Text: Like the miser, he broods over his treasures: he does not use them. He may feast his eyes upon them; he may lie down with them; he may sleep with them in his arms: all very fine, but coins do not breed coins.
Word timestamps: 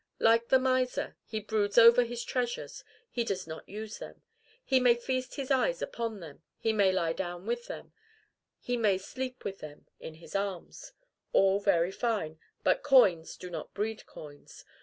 Like 0.17 0.47
the 0.47 0.57
miser, 0.57 1.15
he 1.25 1.39
broods 1.39 1.77
over 1.77 2.03
his 2.05 2.23
treasures: 2.23 2.83
he 3.11 3.23
does 3.23 3.45
not 3.45 3.69
use 3.69 3.99
them. 3.99 4.23
He 4.65 4.79
may 4.79 4.95
feast 4.95 5.35
his 5.35 5.51
eyes 5.51 5.79
upon 5.79 6.21
them; 6.21 6.41
he 6.57 6.73
may 6.73 6.91
lie 6.91 7.13
down 7.13 7.45
with 7.45 7.67
them; 7.67 7.93
he 8.59 8.77
may 8.77 8.97
sleep 8.97 9.43
with 9.45 9.59
them 9.59 9.85
in 9.99 10.15
his 10.15 10.35
arms: 10.35 10.93
all 11.33 11.59
very 11.59 11.91
fine, 11.91 12.39
but 12.63 12.81
coins 12.81 13.37
do 13.37 13.51
not 13.51 13.75
breed 13.75 14.07
coins. 14.07 14.65